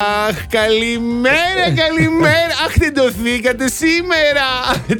Αχ, 0.00 0.46
καλημέρα, 0.46 1.64
καλημέρα. 1.76 2.54
Αχ, 2.66 2.78
τεντωθήκατε 2.78 3.68
σήμερα. 3.68 4.46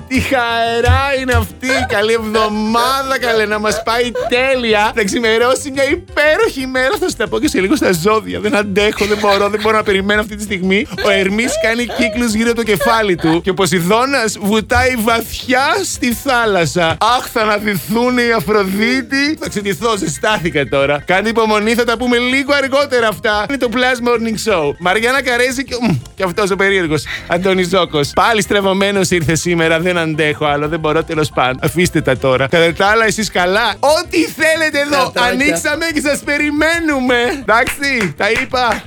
Τι 0.09 0.21
χαρά 0.21 1.01
είναι 1.21 1.33
αυτή. 1.33 1.69
Καλή 1.89 2.13
εβδομάδα, 2.13 3.19
καλέ 3.21 3.47
να 3.47 3.59
μας 3.59 3.83
πάει 3.83 4.11
τέλεια. 4.29 4.93
Θα 4.95 5.05
ξημερώσει 5.05 5.71
μια 5.71 5.85
υπέροχη 5.85 6.61
ημέρα. 6.61 6.97
Θα 7.01 7.09
σα 7.09 7.17
τα 7.17 7.29
πω 7.29 7.39
και 7.39 7.49
σε 7.49 7.61
λίγο 7.61 7.77
στα 7.77 7.93
ζώδια. 7.93 8.41
Δεν 8.41 8.57
αντέχω, 8.57 9.05
δεν 9.05 9.19
μπορώ, 9.19 9.49
δεν 9.49 9.61
μπορώ 9.61 9.77
να 9.77 9.83
περιμένω 9.83 10.21
αυτή 10.21 10.37
τη 10.37 10.43
στιγμή. 10.43 10.87
Ο 11.05 11.11
Ερμής 11.11 11.53
κάνει 11.63 11.87
κύκλους 11.87 12.33
γύρω 12.33 12.53
το 12.53 12.63
κεφάλι 12.63 13.17
του 13.17 13.41
και 13.41 13.51
ο 13.51 13.55
Ποσειδώνας 13.55 14.39
βουτάει 14.41 14.95
βαθιά 14.97 15.77
στη 15.85 16.13
θάλασσα. 16.13 16.97
Αχ, 17.01 17.27
θα 17.33 17.41
αναδυθούν 17.41 18.19
οι 18.19 18.33
Αφροδίτη. 18.37 19.37
Θα 19.41 19.49
ξετηθώ, 19.49 19.97
ζεστάθηκα 19.97 20.65
τώρα. 20.67 21.03
Κάντε 21.07 21.29
υπομονή, 21.29 21.75
θα 21.75 21.85
τα 21.85 21.97
πούμε 21.97 22.19
λίγο 22.19 22.53
αργότερα 22.55 23.09
αυτά. 23.09 23.47
Είναι 23.49 23.59
το 23.59 23.69
Plus 23.73 24.09
Morning 24.09 24.53
Show. 24.53 24.73
Μαριάννα 24.89 25.23
Καρέζη 25.23 25.65
και, 25.65 25.75
μ, 25.81 25.91
και 26.15 26.23
αυτός 26.23 26.51
ο 26.51 26.57
περίεργος. 26.57 27.05
Αντώνη 27.27 27.63
Ζώκο. 27.63 28.01
Πάλι 28.15 28.43
στρεβωμένος 28.43 29.11
ήρθε 29.11 29.35
σήμερα. 29.35 29.81
Δεν 29.81 29.99
αντέχω 29.99 30.45
άλλο. 30.45 30.69
Δεν 30.69 30.81
μπορώ 30.81 31.05
τέλος 31.05 31.31
πάντων. 31.35 31.59
Αφήστε 31.63 32.01
τα 32.01 32.17
τώρα. 32.17 32.47
Κατά 32.49 32.73
τα 32.73 32.87
άλλα, 32.87 33.05
εσείς 33.05 33.31
καλά. 33.31 33.75
Ό,τι 33.79 34.25
θέλετε 34.25 34.81
εδώ. 34.81 35.11
Κατάκια. 35.13 35.31
Ανοίξαμε 35.31 35.87
και 35.95 36.01
σας 36.01 36.19
περιμένουμε. 36.19 37.17
Εντάξει, 37.41 38.15
τα 38.17 38.31
είπα. 38.31 38.83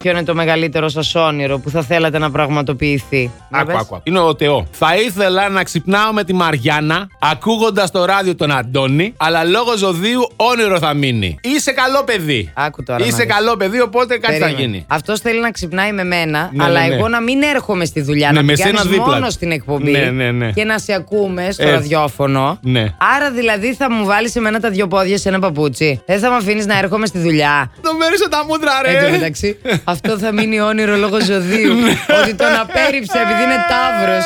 Ποιο 0.00 0.12
είναι 0.12 0.24
το 0.24 0.34
μεγαλύτερο 0.34 0.88
σας 0.88 1.14
όνειρο 1.14 1.58
που 1.58 1.70
θα 1.70 1.82
θέλατε 1.82 2.18
να 2.18 2.30
πραγματοποιηθεί; 2.30 3.20
Για 3.50 3.60
Άκου, 3.60 3.66
πες. 3.66 3.76
άκου. 3.80 4.00
Είναι 4.02 4.18
ο 4.18 4.34
Θεό. 4.38 4.66
Θα 4.70 4.96
ήθελα 4.96 5.48
να 5.48 5.62
ξυπνάω 5.62 6.12
με 6.12 6.24
τη 6.24 6.32
Μαριάννα, 6.34 7.08
ακούγοντας 7.18 7.90
το 7.90 8.04
ράδιο 8.04 8.34
τον 8.34 8.50
Αντώνη, 8.50 9.14
αλλά 9.16 9.44
λόγω 9.44 9.76
ζωδίου 9.76 10.30
όνειρο 10.36 10.78
θα 10.78 10.94
μείνει. 10.94 11.38
Είσαι 11.42 11.72
καλό 11.72 12.02
παιδί. 12.04 12.50
Άκου 12.54 12.82
τώρα 12.82 12.98
να 12.98 13.06
Είσαι 13.06 13.16
δεις. 13.24 13.34
καλό 13.34 13.56
παιδί, 13.56 13.80
οπότε 13.80 14.18
κάτι 14.18 14.32
θα 14.34 14.38
Περίμενε. 14.44 14.66
γίνει. 14.66 14.84
Αυτός 14.88 15.20
θέλει 15.20 15.40
να 15.40 15.50
ξυπνάει 15.50 15.92
με 15.92 16.04
μένα, 16.04 16.50
Ναι, 16.52 16.64
αλλά 16.64 16.80
ναι, 16.80 16.86
ναι. 16.88 16.94
εγώ 16.94 17.08
να 17.08 17.20
μην 17.20 17.42
έρχομαι 17.42 17.84
στη 17.84 18.00
δουλειά. 18.00 18.28
Ναι, 18.32 18.38
να 18.38 18.42
με 18.44 18.52
πηγαίνεις 18.52 18.80
σένα 18.80 18.90
δίπλα. 18.90 19.12
μόνος 19.14 19.32
στην 19.32 19.50
εκπομπή 19.50 19.90
Ναι, 19.90 20.10
ναι, 20.10 20.30
ναι. 20.30 20.50
και 20.52 20.64
να 20.64 20.78
σε 20.78 20.92
ακούμε 20.92 21.48
στο 21.50 21.62
Έτσι. 21.62 21.74
ραδιόφωνο. 21.74 22.58
Ναι. 22.62 22.80
Άρα 23.16 23.30
δηλαδή 23.30 23.74
θα 23.74 23.90
μου 23.92 24.04
βάλεις 24.04 24.36
εμένα 24.36 24.60
τα 24.60 24.70
δυο 24.70 24.86
πόδια 24.86 25.18
σε 25.18 25.28
ένα 25.28 25.38
παπούτσι. 25.38 26.02
Δεν 26.06 26.18
θα 26.18 26.30
με 26.30 26.36
αφήνεις 26.36 26.66
να 26.66 26.78
έρχομαι 26.78 27.06
στη 27.06 27.18
δουλειά. 27.18 27.70
Το 27.82 27.90
μέρισα 27.98 28.28
τα 28.28 28.44
μούτρα, 28.48 28.70
ρε. 28.84 28.96
Εν 28.98 29.04
τω 29.04 29.10
μεταξύ, 29.10 29.56
αυτό 29.84 30.18
θα 30.18 30.32
μείνει 30.32 30.60
όνειρο 30.60 30.96
λόγω 30.96 31.20
ζωδίου. 31.20 31.74
Ναι. 31.74 31.90
ότι 32.22 32.34
τον 32.34 32.54
απέρριψε 32.60 33.18
επειδή 33.18 33.42
είναι 33.42 33.64
τάβρος. 33.68 34.24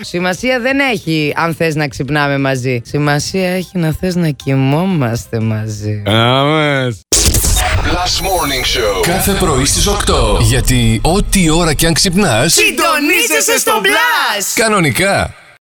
Σημασία 0.00 0.60
δεν 0.60 0.78
έχει 0.78 1.32
αν 1.36 1.54
θες 1.54 1.74
να 1.74 1.88
ξυπνάμε 1.88 2.38
μαζί. 2.38 2.80
Σημασία 2.84 3.50
έχει 3.50 3.78
να 3.78 3.92
θες 4.00 4.14
να 4.14 4.28
κοιμόμαστε 4.28 5.40
μαζί. 5.40 6.02
Αμές. 6.06 7.00
Plus 7.84 8.20
Morning 8.22 8.64
Show. 8.78 9.02
Κάθε 9.06 9.32
πρωί 9.32 9.64
στις 9.64 9.88
8. 9.88 9.94
Γιατί 10.40 11.00
ό,τι 11.02 11.50
ώρα 11.50 11.72
κι 11.72 11.86
αν 11.86 11.92
ξυπνάς, 11.92 12.52
Συντονίζεσαι 12.52 13.58
στο 13.58 13.72
μπλα! 13.80 14.64
κανονικά. 14.64 15.34